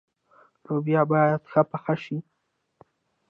لوبیا 0.65 1.01
باید 1.11 1.41
ښه 1.51 1.61
پخه 1.71 1.95
شي. 2.03 2.17